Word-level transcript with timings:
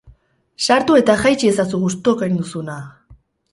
Sartu 0.67 0.97
eta 1.01 1.17
jaitsi 1.25 1.51
ezazu 1.53 1.83
gustukoen 1.85 2.43
duzuna! 2.43 2.81